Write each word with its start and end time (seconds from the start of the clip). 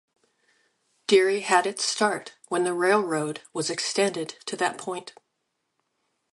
Deary 1.05 1.41
had 1.41 1.67
its 1.67 1.85
start 1.85 2.33
when 2.47 2.63
the 2.63 2.73
railroad 2.73 3.43
was 3.53 3.69
extended 3.69 4.29
to 4.47 4.55
that 4.57 4.75
point. 4.79 5.13